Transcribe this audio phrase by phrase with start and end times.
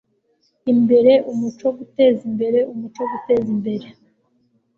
[0.71, 3.87] imbere umuco guteza imbere umuco guteza imbere